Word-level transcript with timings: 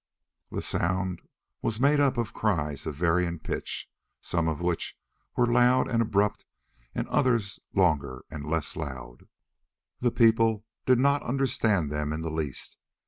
The 0.49 0.63
sound 0.63 1.21
was 1.61 1.79
made 1.79 1.99
up 1.99 2.17
of 2.17 2.33
cries 2.33 2.87
of 2.87 2.95
varying 2.95 3.37
pitch, 3.37 3.87
some 4.19 4.47
of 4.47 4.59
which 4.59 4.97
were 5.37 5.45
loud 5.45 5.87
and 5.91 6.01
abrupt, 6.01 6.43
and 6.95 7.07
others 7.09 7.59
longer 7.75 8.25
and 8.31 8.43
less 8.43 8.75
loud. 8.75 9.27
The 9.99 10.09
people 10.09 10.65
did 10.87 10.97
not 10.97 11.21
understand 11.21 11.91
them 11.91 12.13
in 12.13 12.21
the 12.21 12.31
least. 12.31 12.79